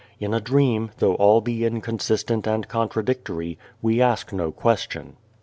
[0.19, 5.15] In a dream, though all be inconsistent and contra dictory, we ask no question.